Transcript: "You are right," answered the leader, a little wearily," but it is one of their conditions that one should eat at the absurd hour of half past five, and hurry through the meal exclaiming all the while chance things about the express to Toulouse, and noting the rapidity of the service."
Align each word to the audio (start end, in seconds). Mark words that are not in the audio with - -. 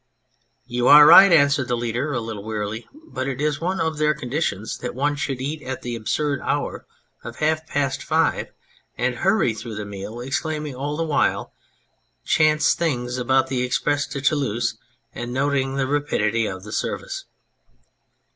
"You 0.75 0.87
are 0.87 1.05
right," 1.05 1.31
answered 1.31 1.67
the 1.67 1.77
leader, 1.77 2.11
a 2.11 2.19
little 2.19 2.43
wearily," 2.43 2.87
but 3.15 3.27
it 3.27 3.39
is 3.39 3.61
one 3.61 3.79
of 3.79 3.99
their 3.99 4.15
conditions 4.15 4.79
that 4.79 4.95
one 4.95 5.15
should 5.15 5.39
eat 5.39 5.61
at 5.61 5.83
the 5.83 5.95
absurd 5.95 6.41
hour 6.41 6.87
of 7.23 7.35
half 7.35 7.67
past 7.67 8.01
five, 8.01 8.47
and 8.97 9.17
hurry 9.17 9.53
through 9.53 9.75
the 9.75 9.85
meal 9.85 10.19
exclaiming 10.19 10.73
all 10.73 10.97
the 10.97 11.03
while 11.03 11.53
chance 12.25 12.73
things 12.73 13.19
about 13.19 13.45
the 13.45 13.61
express 13.61 14.07
to 14.07 14.21
Toulouse, 14.21 14.75
and 15.13 15.31
noting 15.31 15.75
the 15.75 15.85
rapidity 15.85 16.47
of 16.47 16.63
the 16.63 16.71
service." 16.71 17.25